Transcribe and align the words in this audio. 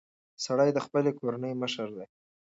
سړی 0.45 0.69
د 0.73 0.79
خپلې 0.85 1.11
کورنۍ 1.19 1.53
مشر 1.61 1.87
دی. 1.97 2.05